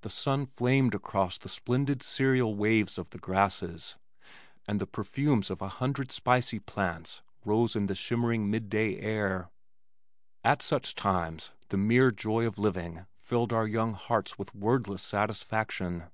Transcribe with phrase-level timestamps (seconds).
[0.00, 3.98] The sun flamed across the splendid serial waves of the grasses
[4.66, 9.50] and the perfumes of a hundred spicy plants rose in the shimmering mid day air.
[10.42, 16.04] At such times the mere joy of living filled our young hearts with wordless satisfaction.